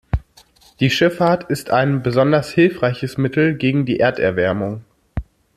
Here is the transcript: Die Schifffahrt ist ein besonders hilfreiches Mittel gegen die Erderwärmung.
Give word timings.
Die 0.79 0.89
Schifffahrt 0.89 1.51
ist 1.51 1.69
ein 1.69 2.01
besonders 2.01 2.49
hilfreiches 2.51 3.19
Mittel 3.19 3.53
gegen 3.53 3.85
die 3.85 3.99
Erderwärmung. 3.99 4.83